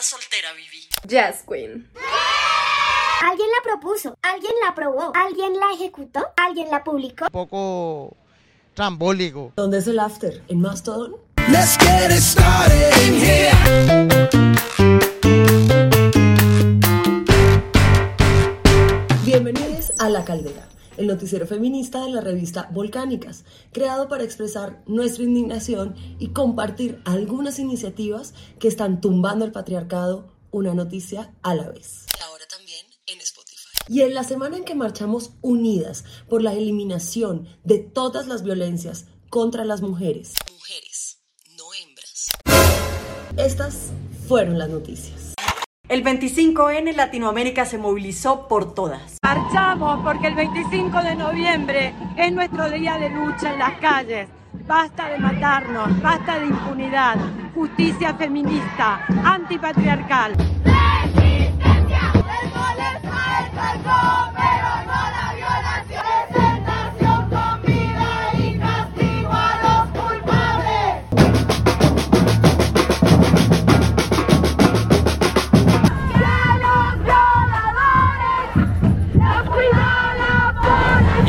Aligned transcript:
estás 0.00 0.20
soltera, 0.20 0.52
Vivi. 0.54 0.88
Jazz 1.06 1.44
Queen. 1.46 1.88
Alguien 3.22 3.48
la 3.48 3.62
propuso, 3.62 4.16
alguien 4.22 4.52
la 4.62 4.70
aprobó, 4.70 5.12
alguien 5.14 5.58
la 5.58 5.72
ejecutó, 5.74 6.26
alguien 6.36 6.70
la 6.70 6.82
publicó. 6.82 7.26
Un 7.26 7.30
poco 7.30 8.16
trambólico. 8.74 9.52
¿Dónde 9.56 9.78
es 9.78 9.86
el 9.86 9.98
after? 9.98 10.42
¿En 10.48 10.60
Mastodon? 10.60 11.16
Let's 11.48 11.76
get 11.78 12.10
it 12.10 12.22
started 12.22 12.92
in 13.06 13.14
here. 13.20 13.50
Bienvenidos 19.24 19.92
a 19.98 20.08
La 20.08 20.24
Caldera, 20.24 20.66
el 20.96 21.06
noticiero 21.06 21.46
feminista 21.46 22.04
de 22.04 22.10
la 22.10 22.20
revista 22.20 22.68
Volcánicas, 22.72 23.44
creado 23.72 24.08
para 24.08 24.24
expresar 24.24 24.82
nuestra 24.86 25.24
indignación 25.24 25.94
y 26.18 26.28
compartir 26.28 27.00
algunas 27.04 27.58
iniciativas 27.58 28.34
que 28.58 28.68
están 28.68 29.00
tumbando 29.00 29.44
el 29.44 29.52
patriarcado 29.52 30.28
una 30.50 30.74
noticia 30.74 31.34
a 31.42 31.54
la 31.54 31.70
vez. 31.70 32.06
Ahora 32.24 32.44
también 32.50 32.84
en 33.06 33.20
Spotify. 33.20 33.68
Y 33.88 34.02
en 34.02 34.14
la 34.14 34.24
semana 34.24 34.56
en 34.56 34.64
que 34.64 34.74
marchamos 34.74 35.32
unidas 35.42 36.04
por 36.28 36.42
la 36.42 36.52
eliminación 36.54 37.46
de 37.64 37.78
todas 37.78 38.26
las 38.26 38.42
violencias 38.42 39.06
contra 39.30 39.64
las 39.64 39.80
mujeres, 39.80 40.34
Mujeres, 40.52 41.18
no 41.56 41.64
hembras. 41.74 42.28
estas 43.36 43.90
fueron 44.26 44.58
las 44.58 44.68
noticias. 44.68 45.19
El 45.90 46.04
25N 46.04 46.94
Latinoamérica 46.94 47.64
se 47.64 47.76
movilizó 47.76 48.46
por 48.46 48.74
todas. 48.74 49.18
Marchamos 49.24 49.98
porque 50.04 50.28
el 50.28 50.36
25 50.36 51.02
de 51.02 51.16
noviembre 51.16 51.92
es 52.16 52.32
nuestro 52.32 52.70
día 52.70 52.96
de 52.96 53.10
lucha 53.10 53.52
en 53.54 53.58
las 53.58 53.72
calles. 53.80 54.28
Basta 54.68 55.08
de 55.08 55.18
matarnos, 55.18 56.00
basta 56.00 56.38
de 56.38 56.46
impunidad, 56.46 57.16
justicia 57.56 58.14
feminista, 58.14 59.04
antipatriarcal. 59.24 60.34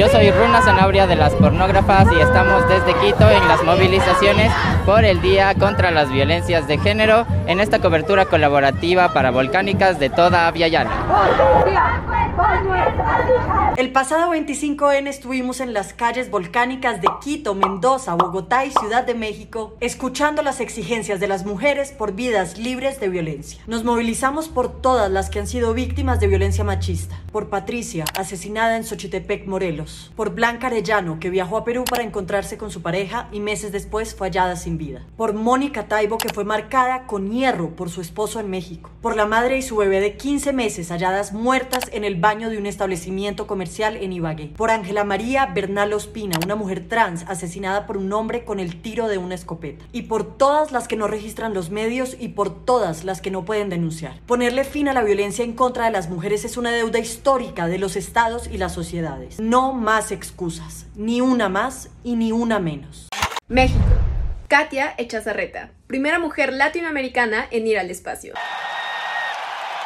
Yo 0.01 0.09
soy 0.09 0.31
Runa 0.31 0.63
Zanabria 0.63 1.05
de 1.05 1.15
las 1.15 1.31
pornógrafas 1.35 2.07
y 2.11 2.19
estamos 2.19 2.67
desde 2.67 2.91
Quito 3.01 3.29
en 3.29 3.47
las 3.47 3.63
movilizaciones 3.63 4.51
por 4.83 5.05
el 5.05 5.21
Día 5.21 5.53
contra 5.53 5.91
las 5.91 6.09
Violencias 6.11 6.67
de 6.67 6.79
Género 6.79 7.27
en 7.45 7.59
esta 7.59 7.77
cobertura 7.77 8.25
colaborativa 8.25 9.13
para 9.13 9.29
volcánicas 9.29 9.99
de 9.99 10.09
toda 10.09 10.47
Avia 10.47 10.69
Yala. 10.69 10.89
El 13.81 13.91
pasado 13.91 14.31
25N 14.31 15.07
estuvimos 15.07 15.59
en 15.59 15.73
las 15.73 15.95
calles 15.95 16.29
volcánicas 16.29 17.01
de 17.01 17.07
Quito, 17.19 17.55
Mendoza, 17.55 18.13
Bogotá 18.13 18.63
y 18.63 18.69
Ciudad 18.69 19.03
de 19.07 19.15
México, 19.15 19.75
escuchando 19.79 20.43
las 20.43 20.59
exigencias 20.59 21.19
de 21.19 21.27
las 21.27 21.47
mujeres 21.47 21.91
por 21.91 22.13
vidas 22.13 22.59
libres 22.59 22.99
de 22.99 23.09
violencia. 23.09 23.59
Nos 23.65 23.83
movilizamos 23.83 24.49
por 24.49 24.83
todas 24.83 25.09
las 25.09 25.31
que 25.31 25.39
han 25.39 25.47
sido 25.47 25.73
víctimas 25.73 26.19
de 26.19 26.27
violencia 26.27 26.63
machista. 26.63 27.19
Por 27.31 27.49
Patricia, 27.49 28.05
asesinada 28.15 28.77
en 28.77 28.83
Xochitepec, 28.83 29.47
Morelos. 29.47 30.11
Por 30.15 30.35
Blanca 30.35 30.67
Arellano, 30.67 31.19
que 31.19 31.31
viajó 31.31 31.57
a 31.57 31.65
Perú 31.65 31.83
para 31.89 32.03
encontrarse 32.03 32.59
con 32.59 32.69
su 32.69 32.83
pareja 32.83 33.29
y 33.31 33.39
meses 33.39 33.71
después 33.71 34.13
fue 34.13 34.27
hallada 34.27 34.57
sin 34.57 34.77
vida. 34.77 35.07
Por 35.17 35.33
Mónica 35.33 35.87
Taibo, 35.87 36.19
que 36.19 36.31
fue 36.31 36.43
marcada 36.43 37.07
con 37.07 37.31
hierro 37.31 37.75
por 37.75 37.89
su 37.89 38.01
esposo 38.01 38.39
en 38.39 38.51
México. 38.51 38.91
Por 39.01 39.15
la 39.15 39.25
madre 39.25 39.57
y 39.57 39.63
su 39.63 39.75
bebé 39.75 40.01
de 40.01 40.17
15 40.17 40.53
meses 40.53 40.91
halladas 40.91 41.33
muertas 41.33 41.85
en 41.91 42.03
el 42.03 42.17
baño 42.17 42.51
de 42.51 42.59
un 42.59 42.67
establecimiento 42.67 43.47
comercial 43.47 43.70
en 43.79 44.11
Ibagué. 44.11 44.47
Por 44.57 44.69
Ángela 44.69 45.05
María 45.05 45.45
Bernal 45.45 45.93
Ospina, 45.93 46.37
una 46.43 46.55
mujer 46.55 46.89
trans 46.89 47.23
asesinada 47.27 47.87
por 47.87 47.95
un 47.95 48.11
hombre 48.11 48.43
con 48.43 48.59
el 48.59 48.81
tiro 48.81 49.07
de 49.07 49.17
una 49.17 49.33
escopeta. 49.33 49.85
Y 49.93 50.03
por 50.03 50.37
todas 50.37 50.73
las 50.73 50.89
que 50.89 50.97
no 50.97 51.07
registran 51.07 51.53
los 51.53 51.69
medios 51.69 52.17
y 52.19 52.29
por 52.29 52.65
todas 52.65 53.05
las 53.05 53.21
que 53.21 53.31
no 53.31 53.45
pueden 53.45 53.69
denunciar. 53.69 54.19
Ponerle 54.25 54.65
fin 54.65 54.89
a 54.89 54.93
la 54.93 55.03
violencia 55.03 55.45
en 55.45 55.53
contra 55.53 55.85
de 55.85 55.91
las 55.91 56.09
mujeres 56.09 56.43
es 56.43 56.57
una 56.57 56.71
deuda 56.71 56.99
histórica 56.99 57.67
de 57.67 57.77
los 57.77 57.95
estados 57.95 58.47
y 58.51 58.57
las 58.57 58.73
sociedades. 58.73 59.39
No 59.39 59.71
más 59.71 60.11
excusas, 60.11 60.87
ni 60.95 61.21
una 61.21 61.47
más 61.47 61.89
y 62.03 62.17
ni 62.17 62.33
una 62.33 62.59
menos. 62.59 63.07
México. 63.47 63.79
Katia 64.49 64.93
Echazarreta, 64.97 65.71
primera 65.87 66.19
mujer 66.19 66.51
latinoamericana 66.51 67.47
en 67.51 67.67
ir 67.67 67.79
al 67.79 67.89
espacio. 67.89 68.33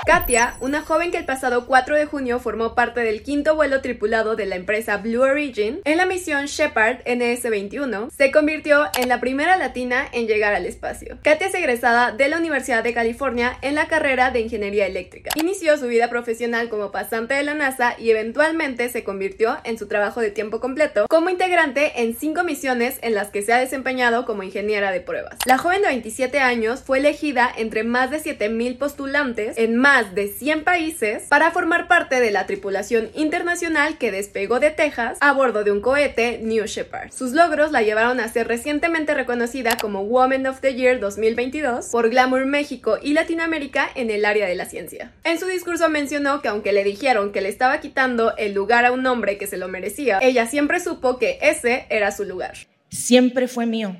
Katia, 0.05 0.55
una 0.59 0.81
joven 0.81 1.09
que 1.09 1.17
el 1.17 1.25
pasado 1.25 1.65
4 1.65 1.95
de 1.95 2.05
junio 2.05 2.39
formó 2.39 2.75
parte 2.75 2.99
del 2.99 3.23
quinto 3.23 3.55
vuelo 3.55 3.81
tripulado 3.81 4.35
de 4.35 4.45
la 4.45 4.55
empresa 4.55 4.97
Blue 4.97 5.23
Origin 5.23 5.81
en 5.83 5.97
la 5.97 6.05
misión 6.05 6.45
Shepard 6.45 6.99
NS-21, 7.05 8.11
se 8.15 8.31
convirtió 8.31 8.85
en 8.99 9.09
la 9.09 9.19
primera 9.19 9.57
latina 9.57 10.05
en 10.11 10.27
llegar 10.27 10.53
al 10.53 10.67
espacio. 10.67 11.17
Katia 11.23 11.47
es 11.47 11.55
egresada 11.55 12.11
de 12.11 12.29
la 12.29 12.37
Universidad 12.37 12.83
de 12.83 12.93
California 12.93 13.57
en 13.63 13.73
la 13.73 13.87
carrera 13.87 14.29
de 14.29 14.41
Ingeniería 14.41 14.85
Eléctrica. 14.85 15.31
Inició 15.35 15.75
su 15.77 15.87
vida 15.87 16.07
profesional 16.07 16.69
como 16.69 16.91
pasante 16.91 17.33
de 17.33 17.43
la 17.43 17.55
NASA 17.55 17.95
y 17.97 18.11
eventualmente 18.11 18.89
se 18.89 19.03
convirtió 19.03 19.57
en 19.63 19.79
su 19.79 19.87
trabajo 19.87 20.21
de 20.21 20.29
tiempo 20.29 20.59
completo 20.59 21.07
como 21.09 21.31
integrante 21.31 22.03
en 22.03 22.15
cinco 22.15 22.43
misiones 22.43 22.99
en 23.01 23.15
las 23.15 23.29
que 23.29 23.41
se 23.41 23.53
ha 23.53 23.57
desempeñado 23.57 24.25
como 24.25 24.43
ingeniera 24.43 24.91
de 24.91 25.01
pruebas. 25.01 25.39
La 25.47 25.57
joven 25.57 25.81
de 25.81 25.87
27 25.87 26.39
años 26.39 26.83
fue 26.85 26.99
elegida 26.99 27.51
entre 27.57 27.83
más 27.83 28.11
de 28.11 28.19
7000 28.19 28.77
postulantes 28.77 29.57
en 29.57 29.75
más 29.95 30.13
de 30.13 30.27
100 30.27 30.65
países 30.65 31.23
para 31.29 31.51
formar 31.51 31.87
parte 31.87 32.19
de 32.19 32.29
la 32.29 32.45
tripulación 32.45 33.11
internacional 33.13 33.97
que 33.97 34.11
despegó 34.11 34.59
de 34.59 34.69
Texas 34.69 35.17
a 35.21 35.31
bordo 35.31 35.63
de 35.63 35.71
un 35.71 35.79
cohete 35.79 36.37
New 36.43 36.65
Shepard. 36.65 37.13
Sus 37.13 37.31
logros 37.31 37.71
la 37.71 37.81
llevaron 37.81 38.19
a 38.19 38.27
ser 38.27 38.45
recientemente 38.45 39.13
reconocida 39.13 39.77
como 39.79 40.03
Woman 40.03 40.47
of 40.47 40.59
the 40.59 40.75
Year 40.75 40.99
2022 40.99 41.87
por 41.93 42.09
Glamour 42.09 42.45
México 42.45 42.97
y 43.01 43.13
Latinoamérica 43.13 43.89
en 43.95 44.11
el 44.11 44.25
área 44.25 44.47
de 44.47 44.55
la 44.55 44.65
ciencia. 44.65 45.13
En 45.23 45.39
su 45.39 45.45
discurso 45.45 45.87
mencionó 45.87 46.41
que 46.41 46.49
aunque 46.49 46.73
le 46.73 46.83
dijeron 46.83 47.31
que 47.31 47.39
le 47.39 47.47
estaba 47.47 47.79
quitando 47.79 48.35
el 48.35 48.53
lugar 48.53 48.83
a 48.83 48.91
un 48.91 49.05
hombre 49.05 49.37
que 49.37 49.47
se 49.47 49.55
lo 49.55 49.69
merecía, 49.69 50.19
ella 50.21 50.45
siempre 50.45 50.81
supo 50.81 51.17
que 51.17 51.39
ese 51.41 51.85
era 51.89 52.11
su 52.11 52.25
lugar. 52.25 52.57
siempre 52.89 53.47
fue 53.47 53.65
mío. 53.65 53.95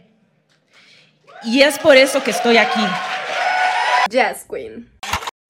Y 1.45 1.62
es 1.62 1.79
por 1.79 1.95
eso 1.95 2.22
que 2.22 2.31
estoy 2.31 2.57
aquí. 2.57 2.81
Jazz 4.09 4.45
Queen. 4.50 4.94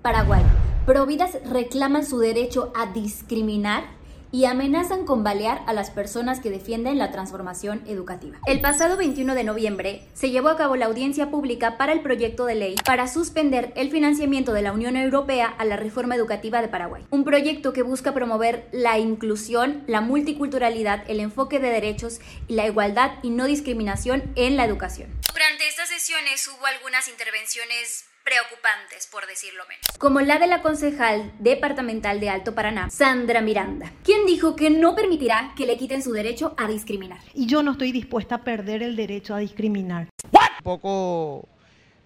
Paraguay. 0.05 0.43
Providas 0.85 1.31
reclaman 1.49 2.05
su 2.05 2.19
derecho 2.19 2.71
a 2.75 2.85
discriminar 2.93 3.85
y 4.31 4.45
amenazan 4.45 5.03
con 5.03 5.23
balear 5.23 5.63
a 5.65 5.73
las 5.73 5.89
personas 5.89 6.39
que 6.39 6.51
defienden 6.51 6.99
la 6.99 7.11
transformación 7.11 7.81
educativa. 7.87 8.37
El 8.45 8.61
pasado 8.61 8.97
21 8.97 9.33
de 9.33 9.43
noviembre 9.43 10.07
se 10.13 10.29
llevó 10.29 10.49
a 10.49 10.57
cabo 10.57 10.75
la 10.75 10.85
audiencia 10.85 11.31
pública 11.31 11.79
para 11.79 11.91
el 11.91 12.01
proyecto 12.01 12.45
de 12.45 12.53
ley 12.53 12.75
para 12.85 13.07
suspender 13.07 13.73
el 13.75 13.89
financiamiento 13.89 14.53
de 14.53 14.61
la 14.61 14.73
Unión 14.73 14.95
Europea 14.95 15.47
a 15.47 15.65
la 15.65 15.75
reforma 15.75 16.13
educativa 16.13 16.61
de 16.61 16.67
Paraguay. 16.67 17.03
Un 17.09 17.23
proyecto 17.23 17.73
que 17.73 17.81
busca 17.81 18.13
promover 18.13 18.69
la 18.71 18.99
inclusión, 18.99 19.83
la 19.87 20.01
multiculturalidad, 20.01 21.03
el 21.07 21.19
enfoque 21.19 21.57
de 21.57 21.69
derechos 21.69 22.19
y 22.47 22.53
la 22.53 22.67
igualdad 22.67 23.13
y 23.23 23.31
no 23.31 23.45
discriminación 23.45 24.21
en 24.35 24.55
la 24.55 24.65
educación. 24.65 25.09
Durante 25.33 25.67
estas 25.67 25.89
sesiones 25.89 26.47
hubo 26.47 26.67
algunas 26.67 27.09
intervenciones 27.09 28.05
preocupantes, 28.25 29.07
por 29.11 29.27
decirlo 29.27 29.63
menos. 29.69 29.85
Como 29.99 30.19
la 30.19 30.39
de 30.39 30.47
la 30.47 30.63
concejal 30.63 31.31
departamental 31.39 32.19
de 32.19 32.29
Alto 32.29 32.55
Paraná, 32.55 32.89
Sandra 32.89 33.41
Miranda, 33.41 33.91
quien 34.03 34.25
dijo 34.25 34.55
que 34.55 34.71
no 34.71 34.95
permitirá 34.95 35.53
que 35.55 35.67
le 35.67 35.77
quiten 35.77 36.01
su 36.01 36.11
derecho 36.11 36.55
a 36.57 36.67
discriminar. 36.67 37.19
Y 37.35 37.45
yo 37.45 37.61
no 37.61 37.73
estoy 37.73 37.91
dispuesta 37.91 38.35
a 38.35 38.43
perder 38.43 38.81
el 38.81 38.95
derecho 38.95 39.35
a 39.35 39.39
discriminar. 39.39 40.09
Un 40.23 40.63
poco 40.63 41.47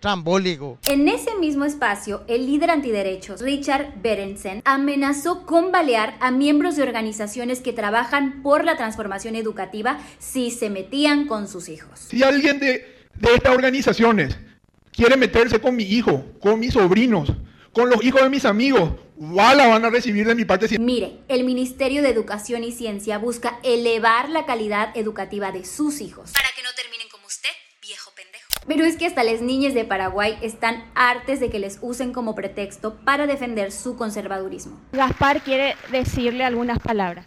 trambólico. 0.01 0.77
En 0.88 1.07
ese 1.07 1.36
mismo 1.36 1.63
espacio, 1.63 2.24
el 2.27 2.45
líder 2.45 2.71
antiderechos, 2.71 3.42
Richard 3.42 4.01
Berensen, 4.01 4.62
amenazó 4.66 5.45
con 5.45 5.71
balear 5.71 6.16
a 6.19 6.31
miembros 6.31 6.75
de 6.75 6.83
organizaciones 6.83 7.62
que 7.62 7.71
trabajan 7.71 8.42
por 8.44 8.66
la 8.66 8.75
transformación 8.75 9.36
educativa 9.36 10.00
si 10.19 10.51
se 10.51 10.69
metían 10.69 11.27
con 11.27 11.48
sus 11.48 11.69
hijos. 11.69 12.00
Si 12.00 12.24
alguien 12.24 12.60
de, 12.60 13.07
de 13.16 13.36
estas 13.36 13.54
organizaciones 13.54 14.38
quiere 15.00 15.16
meterse 15.16 15.62
con 15.62 15.78
mi 15.78 15.84
hijo, 15.84 16.25
con 16.42 16.60
mis 16.60 16.74
sobrinos, 16.74 17.31
con 17.72 17.90
los 17.90 18.04
hijos 18.04 18.22
de 18.22 18.30
mis 18.30 18.44
amigos, 18.44 18.92
la 19.18 19.68
van 19.68 19.86
a 19.86 19.90
recibir 19.90 20.28
de 20.28 20.36
mi 20.36 20.44
parte. 20.44 20.78
Mire, 20.78 21.19
el 21.30 21.46
Ministerio 21.46 22.01
de 22.01 22.10
Educación 22.10 22.66
y 22.66 22.74
Ciencia 22.74 23.18
busca 23.18 23.60
elevar 23.63 24.28
la 24.28 24.46
calidad 24.46 24.92
educativa 24.98 25.54
de 25.54 25.63
sus 25.63 26.01
hijos. 26.01 26.34
Para 26.34 26.50
que 26.54 26.63
no 26.63 26.69
terminen 26.75 27.07
como 27.10 27.25
usted, 27.28 27.50
viejo 27.81 28.12
pendejo. 28.13 28.48
Pero 28.68 28.84
es 28.84 28.98
que 28.98 29.06
hasta 29.06 29.24
las 29.24 29.40
niñas 29.40 29.74
de 29.74 29.86
Paraguay 29.86 30.38
están 30.42 30.92
hartes 30.96 31.40
de 31.40 31.50
que 31.50 31.60
les 31.60 31.80
usen 31.81 32.12
como 32.12 32.36
pretexto 32.36 32.98
para 33.06 33.25
defender 33.25 33.72
su 33.72 33.95
conservadurismo. 33.95 34.81
Gaspar 34.92 35.42
quiere 35.42 35.78
decirle 35.94 36.44
algunas 36.44 36.80
palabras. 36.80 37.25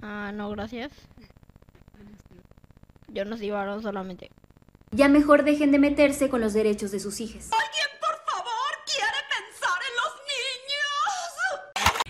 Ah, 0.00 0.30
no, 0.32 0.48
gracias. 0.50 0.92
Yo 3.08 3.24
no 3.24 3.36
soy 3.36 3.50
varón 3.50 3.82
solamente. 3.82 4.30
Ya 4.90 5.08
mejor 5.08 5.44
dejen 5.44 5.70
de 5.70 5.78
meterse 5.78 6.28
con 6.28 6.40
los 6.40 6.52
derechos 6.54 6.90
de 6.90 7.00
sus 7.00 7.20
hijas. 7.20 7.50
¿Alguien, 7.52 7.86
por 8.00 8.16
favor, 8.32 8.72
quiere 8.86 9.20
pensar 9.28 9.78
en 9.88 9.94
los 9.96 10.12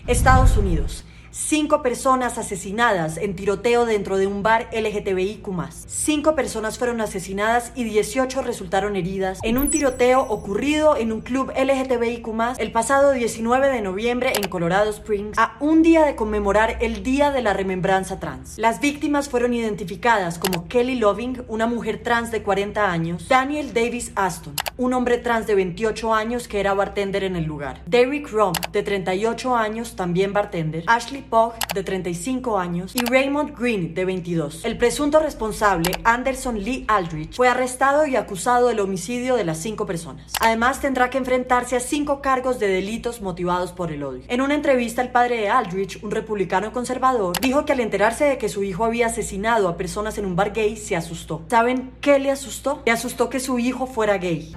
niños? 0.05 0.07
Estados 0.07 0.57
Unidos 0.57 1.03
Cinco 1.41 1.81
personas 1.81 2.37
asesinadas 2.37 3.15
en 3.15 3.33
tiroteo 3.33 3.85
dentro 3.85 4.17
de 4.17 4.27
un 4.27 4.43
bar 4.43 4.69
LGTBIQ. 4.73 5.47
Cinco 5.87 6.35
personas 6.35 6.77
fueron 6.77 6.99
asesinadas 6.99 7.71
y 7.75 7.85
18 7.85 8.41
resultaron 8.41 8.97
heridas 8.97 9.39
en 9.41 9.57
un 9.57 9.69
tiroteo 9.69 10.21
ocurrido 10.21 10.97
en 10.97 11.13
un 11.13 11.21
club 11.21 11.51
LGTBIQ 11.57 12.27
el 12.57 12.71
pasado 12.73 13.13
19 13.13 13.69
de 13.69 13.81
noviembre 13.81 14.33
en 14.35 14.49
Colorado 14.49 14.91
Springs, 14.91 15.39
a 15.39 15.55
un 15.61 15.81
día 15.81 16.03
de 16.03 16.17
conmemorar 16.17 16.77
el 16.81 17.03
Día 17.03 17.31
de 17.31 17.41
la 17.41 17.53
Remembranza 17.53 18.19
Trans. 18.19 18.57
Las 18.57 18.81
víctimas 18.81 19.29
fueron 19.29 19.53
identificadas 19.53 20.39
como 20.39 20.67
Kelly 20.67 20.95
Loving, 20.95 21.43
una 21.47 21.67
mujer 21.67 22.03
trans 22.03 22.31
de 22.31 22.43
40 22.43 22.91
años, 22.91 23.29
Daniel 23.29 23.73
Davis 23.73 24.11
Aston, 24.15 24.55
un 24.77 24.93
hombre 24.93 25.17
trans 25.17 25.47
de 25.47 25.55
28 25.55 26.13
años 26.13 26.49
que 26.49 26.59
era 26.59 26.73
bartender 26.73 27.23
en 27.23 27.37
el 27.37 27.45
lugar, 27.45 27.81
Derrick 27.85 28.29
Rom, 28.29 28.53
de 28.73 28.83
38 28.83 29.55
años, 29.55 29.95
también 29.95 30.33
bartender, 30.33 30.83
Ashley 30.85 31.28
Pogg, 31.29 31.53
de 31.73 31.83
35 31.83 32.57
años, 32.57 32.95
y 32.95 33.05
Raymond 33.05 33.57
Green, 33.57 33.93
de 33.93 34.05
22. 34.05 34.65
El 34.65 34.77
presunto 34.77 35.19
responsable, 35.19 35.91
Anderson 36.03 36.59
Lee 36.63 36.85
Aldrich, 36.87 37.35
fue 37.35 37.47
arrestado 37.47 38.05
y 38.05 38.15
acusado 38.15 38.67
del 38.67 38.79
homicidio 38.79 39.35
de 39.35 39.45
las 39.45 39.59
cinco 39.59 39.85
personas. 39.85 40.33
Además, 40.41 40.81
tendrá 40.81 41.09
que 41.09 41.17
enfrentarse 41.17 41.75
a 41.75 41.79
cinco 41.79 42.21
cargos 42.21 42.59
de 42.59 42.67
delitos 42.67 43.21
motivados 43.21 43.71
por 43.71 43.91
el 43.91 44.03
odio. 44.03 44.23
En 44.27 44.41
una 44.41 44.55
entrevista, 44.55 45.01
el 45.01 45.11
padre 45.11 45.37
de 45.37 45.49
Aldrich, 45.49 46.03
un 46.03 46.11
republicano 46.11 46.71
conservador, 46.71 47.39
dijo 47.39 47.65
que 47.65 47.73
al 47.73 47.79
enterarse 47.79 48.25
de 48.25 48.37
que 48.37 48.49
su 48.49 48.63
hijo 48.63 48.85
había 48.85 49.07
asesinado 49.07 49.67
a 49.67 49.77
personas 49.77 50.17
en 50.17 50.25
un 50.25 50.35
bar 50.35 50.51
gay, 50.53 50.75
se 50.75 50.95
asustó. 50.95 51.43
¿Saben 51.49 51.91
qué 52.01 52.19
le 52.19 52.31
asustó? 52.31 52.81
Le 52.85 52.91
asustó 52.91 53.29
que 53.29 53.39
su 53.39 53.59
hijo 53.59 53.87
fuera 53.87 54.17
gay. 54.17 54.55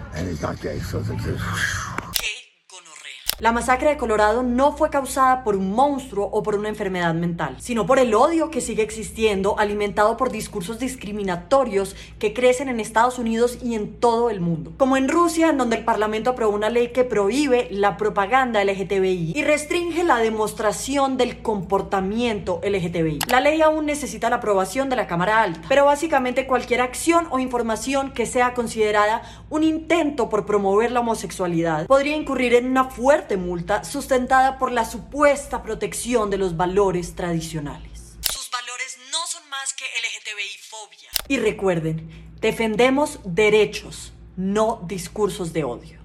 La 3.38 3.50
masacre 3.50 3.88
de 3.88 3.96
Colorado 3.96 4.42
no 4.42 4.76
fue 4.76 4.90
causada 4.90 5.42
por 5.42 5.56
un 5.56 5.72
monstruo 5.72 6.28
o 6.30 6.42
por 6.42 6.54
una 6.54 6.68
enfermedad 6.68 7.14
mental, 7.14 7.56
sino 7.58 7.86
por 7.86 7.98
el 7.98 8.14
odio 8.14 8.50
que 8.50 8.60
sigue 8.60 8.82
existiendo, 8.82 9.58
alimentado 9.58 10.16
por 10.16 10.30
discursos 10.30 10.78
discriminatorios 10.78 11.96
que 12.18 12.34
crecen 12.34 12.68
en 12.68 12.78
Estados 12.78 13.18
Unidos 13.18 13.58
y 13.62 13.74
en 13.74 13.94
todo 13.94 14.30
el 14.30 14.40
mundo. 14.40 14.72
Como 14.76 14.96
en 14.96 15.08
Rusia, 15.08 15.48
en 15.48 15.58
donde 15.58 15.76
el 15.76 15.84
Parlamento 15.84 16.30
aprobó 16.30 16.54
una 16.54 16.70
ley 16.70 16.88
que 16.88 17.04
prohíbe 17.04 17.68
la 17.70 17.96
propaganda 17.96 18.62
LGTBI 18.62 19.32
y 19.34 19.42
restringe 19.42 20.04
la 20.04 20.18
demostración 20.18 21.16
del 21.16 21.42
comportamiento 21.42 22.60
LGTBI. 22.62 23.20
La 23.28 23.40
ley 23.40 23.60
aún 23.62 23.86
necesita 23.86 24.30
la 24.30 24.36
aprobación 24.36 24.88
de 24.88 24.96
la 24.96 25.06
Cámara 25.06 25.42
Alta, 25.42 25.62
pero 25.68 25.86
básicamente 25.86 26.46
cualquier 26.46 26.82
acción 26.82 27.26
o 27.30 27.38
información 27.38 28.12
que 28.12 28.26
sea 28.26 28.54
considerada 28.54 29.22
un 29.50 29.64
intento 29.64 30.28
por 30.28 30.46
promover 30.46 30.92
la 30.92 31.00
homosexualidad 31.00 31.86
podría 31.86 32.16
incurrir 32.16 32.54
en 32.54 32.66
una 32.66 32.84
fuerte 32.84 33.21
multa 33.36 33.84
sustentada 33.84 34.58
por 34.58 34.72
la 34.72 34.84
supuesta 34.84 35.62
protección 35.62 36.30
de 36.30 36.38
los 36.38 36.56
valores 36.56 37.14
tradicionales. 37.14 38.16
Sus 38.30 38.50
valores 38.50 38.98
no 39.10 39.26
son 39.26 39.48
más 39.48 39.72
que 39.74 39.84
LGTBI 39.84 40.58
fobia. 40.68 41.10
Y 41.28 41.38
recuerden, 41.38 42.34
defendemos 42.40 43.20
derechos, 43.24 44.12
no 44.36 44.82
discursos 44.86 45.52
de 45.52 45.64
odio. 45.64 46.00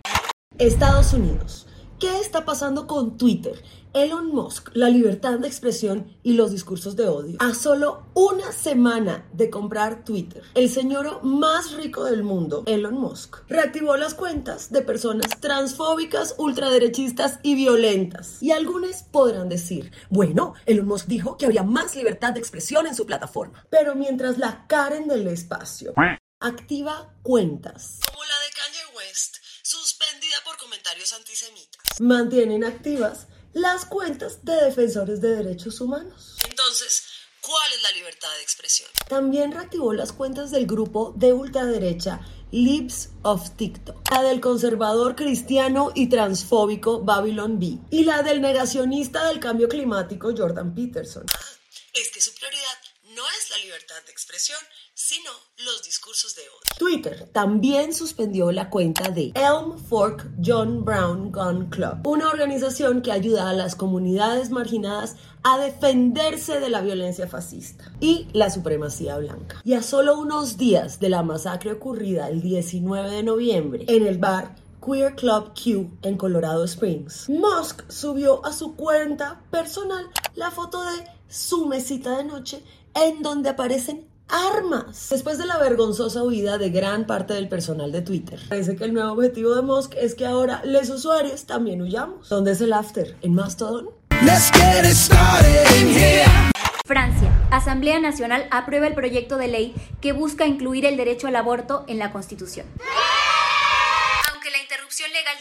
Estados 0.57 1.13
Unidos. 1.13 1.67
¿Qué 1.99 2.19
está 2.19 2.45
pasando 2.45 2.85
con 2.85 3.17
Twitter? 3.17 3.59
Elon 3.93 4.27
Musk, 4.27 4.69
la 4.75 4.87
libertad 4.87 5.39
de 5.39 5.47
expresión 5.47 6.15
y 6.21 6.33
los 6.33 6.51
discursos 6.51 6.95
de 6.95 7.07
odio. 7.07 7.37
A 7.39 7.55
solo 7.55 8.03
una 8.13 8.51
semana 8.51 9.25
de 9.33 9.49
comprar 9.49 10.05
Twitter, 10.05 10.43
el 10.53 10.69
señor 10.69 11.23
más 11.23 11.71
rico 11.71 12.03
del 12.03 12.21
mundo, 12.21 12.61
Elon 12.67 12.93
Musk, 12.93 13.37
reactivó 13.47 13.97
las 13.97 14.13
cuentas 14.13 14.71
de 14.71 14.83
personas 14.83 15.39
transfóbicas, 15.39 16.35
ultraderechistas 16.37 17.39
y 17.41 17.55
violentas. 17.55 18.43
Y 18.43 18.51
algunos 18.51 19.01
podrán 19.01 19.49
decir, 19.49 19.91
bueno, 20.11 20.53
Elon 20.67 20.85
Musk 20.85 21.07
dijo 21.07 21.35
que 21.35 21.47
habría 21.47 21.63
más 21.63 21.95
libertad 21.95 22.33
de 22.33 22.39
expresión 22.39 22.85
en 22.85 22.93
su 22.93 23.07
plataforma. 23.07 23.65
Pero 23.71 23.95
mientras 23.95 24.37
la 24.37 24.67
Karen 24.67 25.07
del 25.07 25.27
espacio 25.27 25.95
activa 26.39 27.15
cuentas, 27.23 28.01
como 28.05 28.23
la 28.23 28.35
de 28.45 28.53
Kanye 28.53 28.95
West, 28.95 29.37
suspendida 29.67 30.37
por 30.45 30.55
comentarios 30.57 31.11
antisemitas, 31.11 31.99
mantienen 31.99 32.63
activas 32.63 33.27
las 33.51 33.83
cuentas 33.85 34.45
de 34.45 34.55
defensores 34.55 35.19
de 35.19 35.35
derechos 35.35 35.81
humanos. 35.81 36.37
Entonces, 36.49 37.03
¿cuál 37.41 37.73
es 37.73 37.81
la 37.81 37.91
libertad 37.91 38.29
de 38.37 38.43
expresión? 38.43 38.89
También 39.09 39.51
reactivó 39.51 39.91
las 39.91 40.13
cuentas 40.13 40.51
del 40.51 40.67
grupo 40.67 41.13
de 41.17 41.33
ultraderecha 41.33 42.21
Libs 42.51 43.09
of 43.23 43.57
TikTok, 43.57 44.09
la 44.09 44.21
del 44.21 44.39
conservador 44.39 45.17
cristiano 45.17 45.91
y 45.93 46.07
transfóbico 46.07 47.01
Babylon 47.01 47.59
B 47.59 47.77
y 47.91 48.05
la 48.05 48.23
del 48.23 48.39
negacionista 48.39 49.27
del 49.27 49.41
cambio 49.41 49.67
climático 49.67 50.33
Jordan 50.35 50.73
Peterson. 50.73 51.25
Es 51.93 52.09
que 52.09 52.21
su 52.21 52.33
prioridad 52.35 52.77
no 53.15 53.23
es 53.37 53.46
libertad 53.63 53.95
de 54.05 54.11
expresión, 54.11 54.59
sino 54.93 55.31
los 55.65 55.83
discursos 55.83 56.35
de 56.35 56.41
odio. 56.43 56.77
Twitter 56.77 57.29
también 57.33 57.93
suspendió 57.93 58.51
la 58.51 58.69
cuenta 58.69 59.09
de 59.09 59.31
Elm 59.35 59.77
Fork 59.77 60.29
John 60.43 60.83
Brown 60.83 61.31
Gun 61.31 61.69
Club, 61.69 62.05
una 62.05 62.29
organización 62.29 63.01
que 63.01 63.11
ayuda 63.11 63.49
a 63.49 63.53
las 63.53 63.75
comunidades 63.75 64.49
marginadas 64.49 65.15
a 65.43 65.57
defenderse 65.57 66.59
de 66.59 66.69
la 66.69 66.81
violencia 66.81 67.27
fascista 67.27 67.91
y 67.99 68.27
la 68.33 68.49
supremacía 68.49 69.17
blanca. 69.17 69.61
Y 69.63 69.73
a 69.73 69.83
solo 69.83 70.17
unos 70.17 70.57
días 70.57 70.99
de 70.99 71.09
la 71.09 71.23
masacre 71.23 71.71
ocurrida 71.73 72.29
el 72.29 72.41
19 72.41 73.09
de 73.09 73.23
noviembre 73.23 73.85
en 73.87 74.05
el 74.05 74.17
bar 74.17 74.55
Queer 74.85 75.15
Club 75.15 75.53
Q 75.53 75.97
en 76.01 76.17
Colorado 76.17 76.63
Springs, 76.63 77.27
Musk 77.27 77.89
subió 77.89 78.45
a 78.45 78.53
su 78.53 78.75
cuenta 78.75 79.41
personal 79.51 80.09
la 80.35 80.49
foto 80.49 80.81
de 80.81 81.03
su 81.27 81.65
mesita 81.65 82.17
de 82.17 82.23
noche 82.23 82.63
en 82.95 83.21
donde 83.21 83.49
aparecen 83.49 84.07
armas. 84.29 85.07
Después 85.09 85.37
de 85.37 85.45
la 85.45 85.57
vergonzosa 85.57 86.23
huida 86.23 86.57
de 86.57 86.69
gran 86.69 87.05
parte 87.05 87.33
del 87.33 87.47
personal 87.47 87.91
de 87.91 88.01
Twitter, 88.01 88.39
parece 88.49 88.75
que 88.75 88.83
el 88.83 88.93
nuevo 88.93 89.13
objetivo 89.13 89.55
de 89.55 89.61
Musk 89.61 89.93
es 89.95 90.15
que 90.15 90.25
ahora 90.25 90.61
los 90.65 90.89
usuarios 90.89 91.45
también 91.45 91.81
huyamos. 91.81 92.29
¿Dónde 92.29 92.51
es 92.51 92.61
el 92.61 92.73
after? 92.73 93.15
¿En 93.21 93.33
Mastodon? 93.33 93.89
Francia. 96.85 97.29
Asamblea 97.51 97.99
Nacional 97.99 98.47
aprueba 98.49 98.87
el 98.87 98.93
proyecto 98.93 99.37
de 99.37 99.47
ley 99.47 99.75
que 100.01 100.13
busca 100.13 100.47
incluir 100.47 100.85
el 100.85 100.97
derecho 100.97 101.27
al 101.27 101.35
aborto 101.35 101.83
en 101.87 101.99
la 101.99 102.11
Constitución. 102.11 102.65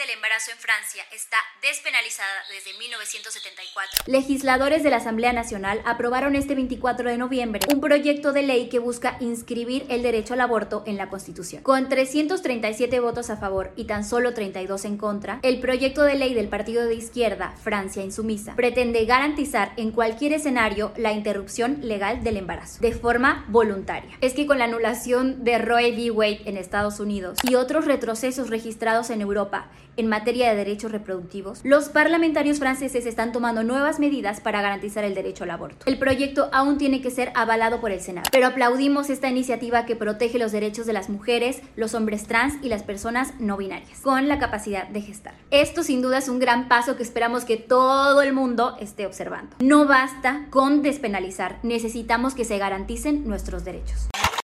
Del 0.06 0.14
embarazo 0.14 0.52
en 0.52 0.58
Francia 0.58 1.02
está 1.12 1.36
despenalizada 1.62 2.28
desde 2.48 2.78
1974, 2.78 4.04
legisladores 4.06 4.84
de 4.84 4.90
la 4.90 4.98
Asamblea 4.98 5.32
Nacional 5.32 5.82
aprobaron 5.84 6.36
este 6.36 6.54
24 6.54 7.10
de 7.10 7.18
noviembre 7.18 7.60
un 7.72 7.80
proyecto 7.80 8.32
de 8.32 8.42
ley 8.42 8.68
que 8.68 8.78
busca 8.78 9.16
inscribir 9.18 9.84
el 9.88 10.04
derecho 10.04 10.34
al 10.34 10.42
aborto 10.42 10.84
en 10.86 10.96
la 10.96 11.08
Constitución. 11.08 11.64
Con 11.64 11.88
337 11.88 13.00
votos 13.00 13.30
a 13.30 13.36
favor 13.36 13.72
y 13.74 13.86
tan 13.86 14.04
solo 14.04 14.32
32 14.32 14.84
en 14.84 14.96
contra, 14.96 15.40
el 15.42 15.58
proyecto 15.58 16.04
de 16.04 16.14
ley 16.14 16.34
del 16.34 16.48
partido 16.48 16.84
de 16.84 16.94
izquierda 16.94 17.54
Francia 17.62 18.04
Insumisa 18.04 18.54
pretende 18.54 19.04
garantizar 19.06 19.72
en 19.76 19.90
cualquier 19.90 20.34
escenario 20.34 20.92
la 20.96 21.12
interrupción 21.12 21.80
legal 21.82 22.22
del 22.22 22.36
embarazo 22.36 22.80
de 22.80 22.92
forma 22.92 23.44
voluntaria. 23.48 24.16
Es 24.20 24.34
que 24.34 24.46
con 24.46 24.58
la 24.58 24.66
anulación 24.66 25.42
de 25.42 25.58
Roe 25.58 25.90
v. 25.90 26.12
Wade 26.12 26.42
en 26.44 26.58
Estados 26.58 27.00
Unidos 27.00 27.38
y 27.42 27.56
otros 27.56 27.86
retrocesos 27.86 28.50
registrados 28.50 29.10
en 29.10 29.20
Europa 29.20 29.68
en 29.96 30.08
materia 30.08 30.50
de 30.50 30.56
derechos 30.56 30.92
reproductivos, 30.92 31.60
los 31.64 31.88
parlamentarios 31.88 32.58
franceses 32.58 33.06
están 33.06 33.32
tomando 33.32 33.62
nuevas 33.62 33.98
medidas 33.98 34.40
para 34.40 34.62
garantizar 34.62 35.04
el 35.04 35.14
derecho 35.14 35.44
al 35.44 35.50
aborto. 35.50 35.86
El 35.86 35.98
proyecto 35.98 36.48
aún 36.52 36.78
tiene 36.78 37.00
que 37.00 37.10
ser 37.10 37.32
avalado 37.34 37.80
por 37.80 37.90
el 37.90 38.00
Senado, 38.00 38.28
pero 38.32 38.46
aplaudimos 38.46 39.10
esta 39.10 39.28
iniciativa 39.28 39.86
que 39.86 39.96
protege 39.96 40.38
los 40.38 40.52
derechos 40.52 40.86
de 40.86 40.92
las 40.92 41.08
mujeres, 41.08 41.60
los 41.76 41.94
hombres 41.94 42.26
trans 42.26 42.54
y 42.62 42.68
las 42.68 42.82
personas 42.82 43.34
no 43.38 43.56
binarias, 43.56 44.00
con 44.00 44.28
la 44.28 44.38
capacidad 44.38 44.88
de 44.88 45.00
gestar. 45.00 45.34
Esto 45.50 45.82
sin 45.82 46.02
duda 46.02 46.18
es 46.18 46.28
un 46.28 46.38
gran 46.38 46.68
paso 46.68 46.96
que 46.96 47.02
esperamos 47.02 47.44
que 47.44 47.56
todo 47.56 48.22
el 48.22 48.32
mundo 48.32 48.76
esté 48.80 49.06
observando. 49.06 49.56
No 49.60 49.86
basta 49.86 50.46
con 50.50 50.82
despenalizar, 50.82 51.58
necesitamos 51.62 52.34
que 52.34 52.44
se 52.44 52.58
garanticen 52.58 53.26
nuestros 53.26 53.64
derechos. 53.64 54.08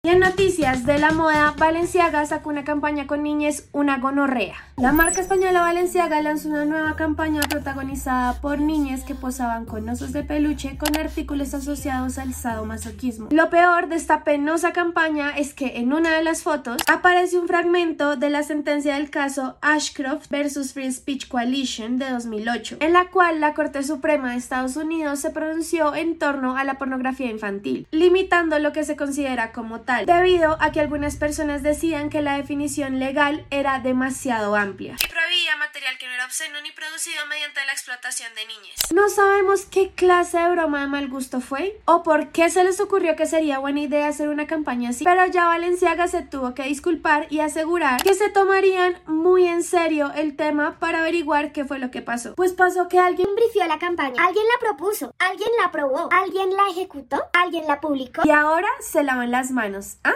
Y 0.02 0.08
en 0.08 0.20
noticias 0.20 0.86
de 0.86 0.98
la 0.98 1.10
moda, 1.10 1.54
Balenciaga 1.58 2.24
sacó 2.24 2.48
una 2.48 2.64
campaña 2.64 3.06
con 3.06 3.22
niñes, 3.22 3.68
una 3.72 3.98
gonorrea. 3.98 4.54
La 4.78 4.92
marca 4.92 5.20
española 5.20 5.60
Balenciaga 5.60 6.22
lanzó 6.22 6.48
una 6.48 6.64
nueva 6.64 6.96
campaña 6.96 7.42
protagonizada 7.42 8.40
por 8.40 8.60
niñas 8.60 9.04
que 9.04 9.14
posaban 9.14 9.66
con 9.66 9.86
osos 9.90 10.14
de 10.14 10.22
peluche 10.22 10.78
con 10.78 10.96
artículos 10.96 11.52
asociados 11.52 12.16
al 12.16 12.32
sadomasoquismo. 12.32 13.28
Lo 13.30 13.50
peor 13.50 13.90
de 13.90 13.96
esta 13.96 14.24
penosa 14.24 14.72
campaña 14.72 15.36
es 15.36 15.52
que 15.52 15.76
en 15.76 15.92
una 15.92 16.16
de 16.16 16.24
las 16.24 16.42
fotos 16.42 16.78
aparece 16.90 17.38
un 17.38 17.46
fragmento 17.46 18.16
de 18.16 18.30
la 18.30 18.42
sentencia 18.42 18.94
del 18.94 19.10
caso 19.10 19.58
Ashcroft 19.60 20.30
versus 20.30 20.72
Free 20.72 20.90
Speech 20.90 21.28
Coalition 21.28 21.98
de 21.98 22.08
2008, 22.08 22.78
en 22.80 22.94
la 22.94 23.10
cual 23.10 23.40
la 23.40 23.52
Corte 23.52 23.82
Suprema 23.82 24.30
de 24.30 24.38
Estados 24.38 24.76
Unidos 24.76 25.20
se 25.20 25.28
pronunció 25.28 25.94
en 25.94 26.18
torno 26.18 26.56
a 26.56 26.64
la 26.64 26.78
pornografía 26.78 27.30
infantil, 27.30 27.86
limitando 27.90 28.58
lo 28.58 28.72
que 28.72 28.84
se 28.84 28.96
considera 28.96 29.52
como 29.52 29.80
debido 29.98 30.56
a 30.60 30.72
que 30.72 30.80
algunas 30.80 31.16
personas 31.16 31.62
decían 31.62 32.10
que 32.10 32.22
la 32.22 32.36
definición 32.36 32.98
legal 32.98 33.44
era 33.50 33.80
demasiado 33.80 34.56
amplia 34.56 34.96
material 35.56 35.98
que 35.98 36.06
no 36.06 36.12
era 36.12 36.24
obsceno 36.24 36.60
ni 36.62 36.70
producido 36.72 37.26
mediante 37.26 37.64
la 37.64 37.72
explotación 37.72 38.34
de 38.34 38.46
niñas. 38.46 38.76
No 38.92 39.08
sabemos 39.08 39.64
qué 39.64 39.90
clase 39.90 40.38
de 40.38 40.50
broma 40.50 40.80
de 40.80 40.86
mal 40.86 41.08
gusto 41.08 41.40
fue 41.40 41.80
o 41.84 42.02
por 42.02 42.30
qué 42.32 42.50
se 42.50 42.64
les 42.64 42.80
ocurrió 42.80 43.16
que 43.16 43.26
sería 43.26 43.58
buena 43.58 43.80
idea 43.80 44.08
hacer 44.08 44.28
una 44.28 44.46
campaña 44.46 44.90
así, 44.90 45.04
pero 45.04 45.26
ya 45.26 45.46
Valenciaga 45.46 46.08
se 46.08 46.22
tuvo 46.22 46.54
que 46.54 46.64
disculpar 46.64 47.26
y 47.30 47.40
asegurar 47.40 48.02
que 48.02 48.14
se 48.14 48.30
tomarían 48.30 49.00
muy 49.06 49.46
en 49.46 49.62
serio 49.62 50.12
el 50.14 50.36
tema 50.36 50.78
para 50.78 51.00
averiguar 51.00 51.52
qué 51.52 51.64
fue 51.64 51.78
lo 51.78 51.90
que 51.90 52.02
pasó. 52.02 52.34
Pues 52.34 52.52
pasó 52.52 52.88
que 52.88 52.98
alguien 52.98 53.28
brifió 53.34 53.66
la 53.66 53.78
campaña, 53.78 54.22
alguien 54.24 54.44
la 54.46 54.68
propuso, 54.68 55.14
alguien 55.18 55.50
la 55.58 55.66
aprobó, 55.66 56.08
alguien 56.12 56.50
la 56.54 56.64
ejecutó, 56.70 57.22
alguien 57.32 57.66
la 57.66 57.80
publicó 57.80 58.22
y 58.24 58.30
ahora 58.30 58.68
se 58.80 59.02
lavan 59.02 59.30
las 59.30 59.50
manos. 59.50 59.96
¿Ah? 60.04 60.14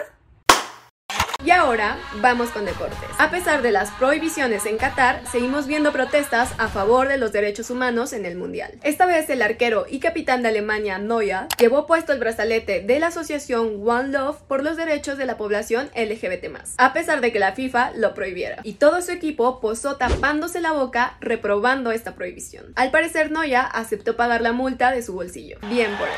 Y 1.45 1.51
ahora 1.51 1.99
vamos 2.21 2.49
con 2.49 2.65
deportes. 2.65 3.07
A 3.19 3.29
pesar 3.29 3.61
de 3.61 3.71
las 3.71 3.91
prohibiciones 3.91 4.65
en 4.65 4.77
Qatar, 4.79 5.21
seguimos 5.31 5.67
viendo 5.67 5.91
protestas 5.91 6.55
a 6.57 6.69
favor 6.69 7.07
de 7.07 7.19
los 7.19 7.31
derechos 7.31 7.69
humanos 7.69 8.13
en 8.13 8.25
el 8.25 8.35
Mundial. 8.35 8.71
Esta 8.81 9.05
vez 9.05 9.29
el 9.29 9.43
arquero 9.43 9.85
y 9.87 9.99
capitán 9.99 10.41
de 10.41 10.49
Alemania, 10.49 10.97
Neuer, 10.97 11.45
llevó 11.59 11.85
puesto 11.85 12.13
el 12.13 12.19
brazalete 12.19 12.81
de 12.81 12.99
la 12.99 13.07
asociación 13.07 13.79
One 13.87 14.09
Love 14.09 14.41
por 14.47 14.63
los 14.63 14.75
derechos 14.75 15.19
de 15.19 15.27
la 15.27 15.37
población 15.37 15.91
LGBT+, 15.95 16.47
a 16.77 16.93
pesar 16.93 17.21
de 17.21 17.31
que 17.31 17.37
la 17.37 17.53
FIFA 17.53 17.91
lo 17.95 18.15
prohibiera. 18.15 18.57
Y 18.63 18.73
todo 18.73 19.03
su 19.03 19.11
equipo 19.11 19.61
posó 19.61 19.97
tapándose 19.97 20.61
la 20.61 20.71
boca 20.71 21.15
reprobando 21.21 21.91
esta 21.91 22.15
prohibición. 22.15 22.73
Al 22.75 22.89
parecer 22.89 23.29
Neuer 23.29 23.65
aceptó 23.71 24.15
pagar 24.15 24.41
la 24.41 24.51
multa 24.51 24.89
de 24.89 25.03
su 25.03 25.13
bolsillo. 25.13 25.59
Bien 25.69 25.91
por 25.97 26.07
él. 26.07 26.15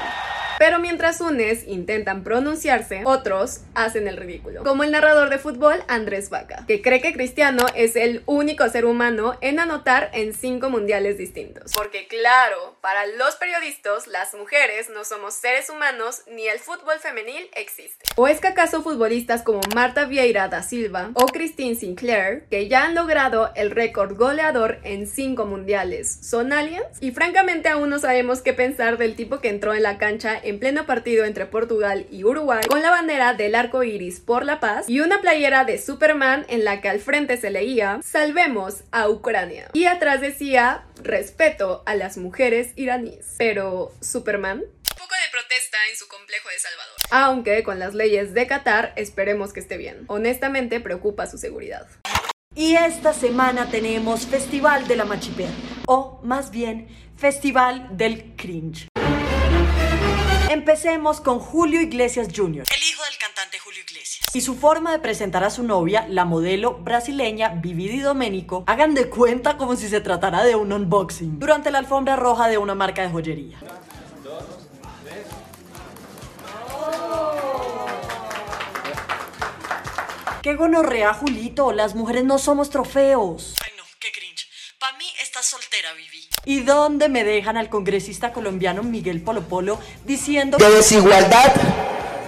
Pero 0.59 0.79
mientras 0.79 1.21
unes 1.21 1.67
intentan 1.67 2.23
pronunciarse, 2.23 3.01
otros 3.05 3.61
hacen 3.75 4.07
el 4.07 4.17
ridículo. 4.17 4.63
Como 4.63 4.83
el 4.83 4.91
narrador 4.91 5.29
de 5.29 5.37
fútbol 5.37 5.83
Andrés 5.87 6.29
Vaca, 6.29 6.65
que 6.67 6.81
cree 6.81 7.01
que 7.01 7.13
Cristiano 7.13 7.65
es 7.75 7.95
el 7.95 8.23
único 8.25 8.67
ser 8.69 8.85
humano 8.85 9.37
en 9.41 9.59
anotar 9.59 10.09
en 10.13 10.33
cinco 10.33 10.69
mundiales 10.69 11.17
distintos. 11.17 11.71
Porque 11.75 12.07
claro, 12.07 12.77
para 12.81 13.05
los 13.05 13.35
periodistas, 13.35 14.07
las 14.07 14.33
mujeres 14.33 14.89
no 14.89 15.03
somos 15.03 15.35
seres 15.35 15.69
humanos 15.69 16.23
ni 16.31 16.47
el 16.47 16.59
fútbol 16.59 16.99
femenil 16.99 17.49
existe. 17.53 18.05
¿O 18.15 18.27
es 18.27 18.39
que 18.39 18.47
acaso 18.47 18.81
futbolistas 18.81 19.43
como 19.43 19.61
Marta 19.75 20.05
Vieira 20.05 20.47
da 20.47 20.63
Silva 20.63 21.11
o 21.13 21.27
Christine 21.27 21.75
Sinclair, 21.75 22.45
que 22.49 22.67
ya 22.67 22.85
han 22.85 22.95
logrado 22.95 23.51
el 23.55 23.71
récord 23.71 24.15
goleador 24.17 24.79
en 24.83 25.07
cinco 25.07 25.45
mundiales, 25.45 26.19
son 26.21 26.51
aliens? 26.51 26.85
Y 26.99 27.11
francamente 27.11 27.69
aún 27.69 27.89
no 27.89 27.99
sabemos 27.99 28.41
qué 28.41 28.53
pensar 28.53 28.97
del 28.97 29.15
tipo 29.15 29.39
que 29.39 29.49
entró 29.49 29.73
en 29.73 29.83
la 29.83 29.97
cancha 29.97 30.39
en 30.47 30.59
pleno 30.59 30.85
partido 30.85 31.25
entre 31.25 31.45
Portugal 31.45 32.07
y 32.09 32.23
Uruguay 32.23 32.63
con 32.67 32.81
la 32.81 32.89
bandera 32.89 33.33
del 33.33 33.55
arco 33.55 33.83
iris 33.83 34.19
por 34.19 34.45
la 34.45 34.59
paz 34.59 34.87
y 34.87 35.01
una 35.01 35.21
playera 35.21 35.65
de 35.65 35.77
Superman 35.77 36.45
en 36.47 36.63
la 36.63 36.81
que 36.81 36.89
al 36.89 36.99
frente 36.99 37.37
se 37.37 37.49
leía 37.49 37.99
Salvemos 38.03 38.83
a 38.91 39.09
Ucrania 39.09 39.69
y 39.73 39.85
atrás 39.85 40.21
decía 40.21 40.85
respeto 41.03 41.83
a 41.85 41.95
las 41.95 42.17
mujeres 42.17 42.71
iraníes. 42.75 43.35
Pero, 43.37 43.91
¿Superman? 44.01 44.63
poco 44.97 45.13
de 45.13 45.31
protesta 45.31 45.77
en 45.89 45.95
su 45.95 46.07
complejo 46.07 46.49
de 46.49 46.59
Salvador. 46.59 46.95
Aunque 47.11 47.63
con 47.63 47.79
las 47.79 47.93
leyes 47.93 48.33
de 48.33 48.47
Qatar 48.47 48.93
esperemos 48.95 49.53
que 49.53 49.59
esté 49.59 49.77
bien. 49.77 50.05
Honestamente 50.07 50.79
preocupa 50.79 51.27
su 51.27 51.37
seguridad. 51.37 51.87
Y 52.55 52.75
esta 52.75 53.13
semana 53.13 53.69
tenemos 53.69 54.25
Festival 54.25 54.87
de 54.87 54.95
la 54.95 55.05
Machiper, 55.05 55.49
o 55.85 56.19
más 56.23 56.49
bien 56.49 56.87
Festival 57.15 57.95
del 57.95 58.35
Cringe. 58.35 58.87
Empecemos 60.57 61.21
con 61.21 61.37
Julio 61.37 61.79
Iglesias 61.81 62.29
Jr., 62.35 62.63
el 62.75 62.83
hijo 62.89 63.03
del 63.03 63.17
cantante 63.19 63.59
Julio 63.59 63.79
Iglesias. 63.79 64.25
Y 64.33 64.41
su 64.41 64.55
forma 64.55 64.91
de 64.91 64.97
presentar 64.97 65.43
a 65.43 65.51
su 65.51 65.61
novia, 65.61 66.07
la 66.09 66.25
modelo 66.25 66.79
brasileña 66.79 67.49
Vivi 67.49 67.87
Di 67.87 67.99
Domenico, 67.99 68.63
hagan 68.65 68.95
de 68.95 69.07
cuenta 69.07 69.55
como 69.55 69.75
si 69.75 69.87
se 69.87 70.01
tratara 70.01 70.43
de 70.43 70.55
un 70.55 70.73
unboxing, 70.73 71.37
durante 71.37 71.69
la 71.69 71.77
alfombra 71.77 72.15
roja 72.15 72.47
de 72.47 72.57
una 72.57 72.73
marca 72.73 73.03
de 73.03 73.09
joyería. 73.09 73.59
¡Qué 80.41 80.55
gonorrea, 80.55 81.13
Julito! 81.13 81.71
Las 81.71 81.93
mujeres 81.93 82.23
no 82.23 82.39
somos 82.39 82.71
trofeos. 82.71 83.53
Ay, 83.63 83.73
no, 83.77 83.83
qué 83.99 84.11
cringe. 84.11 84.47
Para 84.79 84.97
mí 84.97 85.05
estás 85.39 85.59
soltera, 85.59 85.89
Vivi. 85.93 86.27
¿Y 86.45 86.61
dónde 86.61 87.09
me 87.09 87.23
dejan 87.23 87.57
al 87.57 87.69
congresista 87.69 88.33
colombiano 88.33 88.81
Miguel 88.83 89.21
Polo 89.21 89.41
Polo 89.41 89.79
diciendo 90.05 90.57
De 90.57 90.69
desigualdad 90.69 91.53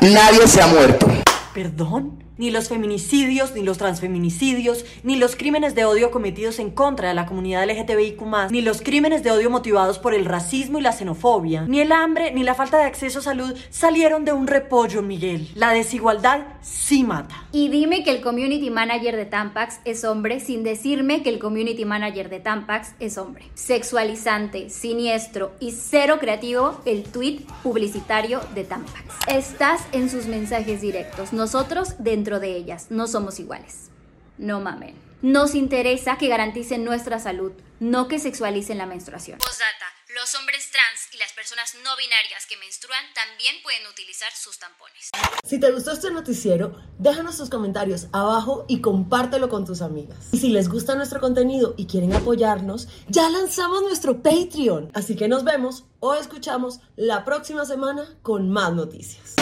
nadie 0.02 0.48
se 0.48 0.62
ha 0.62 0.68
muerto. 0.68 1.08
¿Perdón? 1.54 2.24
Ni 2.38 2.52
los 2.52 2.70
feminicidios, 2.70 3.54
ni 3.54 3.64
los 3.64 3.78
transfeminicidios, 3.78 4.86
ni 5.04 5.18
los 5.18 5.36
crímenes 5.36 5.76
de 5.76 5.84
odio 5.84 6.10
cometidos 6.10 6.60
en 6.60 6.70
contra 6.70 7.10
de 7.10 7.14
la 7.14 7.26
comunidad 7.26 7.68
LGTBIQ, 7.68 8.22
ni 8.52 8.62
los 8.62 8.82
crímenes 8.82 9.24
de 9.24 9.32
odio 9.32 9.50
motivados 9.50 10.00
por 10.00 10.14
el 10.14 10.24
racismo 10.24 10.80
y 10.80 10.82
la 10.82 10.94
xenofobia, 10.94 11.64
ni 11.68 11.82
el 11.82 11.92
hambre, 11.92 12.32
ni 12.32 12.44
la 12.44 12.56
falta 12.56 12.78
de 12.78 12.86
acceso 12.86 13.20
a 13.20 13.24
salud 13.24 13.58
salieron 13.72 14.24
de 14.24 14.32
un 14.32 14.48
repollo, 14.48 15.02
Miguel. 15.02 15.52
La 15.56 15.72
desigualdad 15.72 16.46
sí 16.62 17.04
mata. 17.04 17.48
Y 17.52 17.70
dime 17.70 18.04
que 18.04 18.12
el 18.12 18.22
community 18.22 18.70
manager 18.70 19.16
de 19.16 19.26
Tampax 19.26 19.80
es 19.84 20.04
hombre 20.04 20.40
sin 20.40 20.64
decirme 20.64 21.24
que 21.24 21.30
el 21.30 21.40
community 21.40 21.84
manager 21.84 22.30
de 22.30 22.40
Tampax 22.40 22.94
es 23.00 23.18
hombre. 23.18 23.46
Sexualizante, 23.56 24.70
siniestro 24.70 25.52
y 25.60 25.72
cero 25.72 26.18
creativo 26.20 26.80
el 26.86 27.04
tweet 27.04 27.42
publicitario 27.64 28.40
de 28.54 28.66
Tampax. 28.66 29.04
Estás 29.28 29.82
en 29.94 30.12
sus 30.12 30.28
mensajes 30.28 30.82
directos. 30.82 31.34
Nosotros 31.34 31.96
dentro 31.98 32.40
de 32.40 32.56
ellas. 32.56 32.88
No 32.92 33.08
somos 33.08 33.40
iguales. 33.40 33.90
No 34.38 34.60
mamen. 34.60 34.94
Nos 35.22 35.56
interesa 35.56 36.18
que 36.18 36.30
garanticen 36.30 36.86
nuestra 36.86 37.20
salud, 37.20 37.52
no 37.80 38.08
que 38.08 38.20
sexualicen 38.20 38.78
la 38.78 38.86
menstruación. 38.86 39.40
Postdata. 39.40 39.99
Los 40.16 40.34
hombres 40.34 40.72
trans 40.72 41.14
y 41.14 41.18
las 41.20 41.34
personas 41.34 41.76
no 41.84 41.96
binarias 41.96 42.48
que 42.48 42.58
menstruan 42.58 43.04
también 43.14 43.54
pueden 43.62 43.86
utilizar 43.86 44.32
sus 44.34 44.58
tampones. 44.58 45.12
Si 45.46 45.60
te 45.60 45.70
gustó 45.72 45.92
este 45.92 46.10
noticiero, 46.10 46.76
déjanos 46.98 47.38
tus 47.38 47.52
comentarios 47.52 48.08
abajo 48.12 48.66
y 48.68 48.82
compártelo 48.82 49.50
con 49.50 49.68
tus 49.68 49.84
amigas. 49.84 50.18
Y 50.32 50.40
si 50.40 50.50
les 50.50 50.68
gusta 50.68 50.96
nuestro 50.96 51.20
contenido 51.20 51.76
y 51.78 51.86
quieren 51.86 52.16
apoyarnos, 52.16 52.88
ya 53.08 53.30
lanzamos 53.30 53.84
nuestro 53.84 54.24
Patreon. 54.24 54.90
Así 54.96 55.16
que 55.16 55.28
nos 55.28 55.44
vemos 55.44 55.86
o 56.00 56.16
escuchamos 56.16 56.80
la 56.96 57.24
próxima 57.24 57.64
semana 57.66 58.18
con 58.24 58.50
más 58.50 58.74
noticias. 58.74 59.36